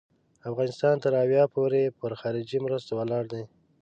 [0.49, 3.43] افغانستان تر اویا پوري پر خارجي مرستو ولاړ دی.